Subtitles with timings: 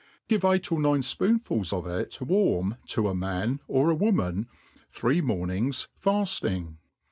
[0.27, 4.47] (Jive eight or nine fpoonfuls of it warm to a man, or a woman,
[4.89, 6.77] three mornings faf^iag.